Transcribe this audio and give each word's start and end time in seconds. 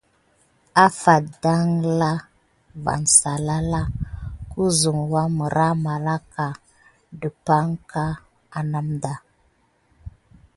Afate 0.85 1.31
dangla 1.43 2.11
van 2.83 3.03
salala 3.17 3.81
kuzuk 4.51 4.99
wamərah 5.13 5.73
meleket 5.83 6.57
dəpaŋk 7.19 7.91
a 8.57 8.59
namda. 8.71 9.13